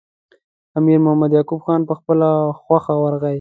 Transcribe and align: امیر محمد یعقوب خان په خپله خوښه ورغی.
امیر 0.77 0.97
محمد 1.05 1.31
یعقوب 1.33 1.61
خان 1.65 1.81
په 1.87 1.93
خپله 1.99 2.29
خوښه 2.61 2.93
ورغی. 2.99 3.29